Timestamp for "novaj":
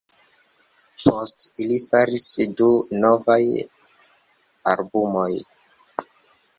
3.05-3.39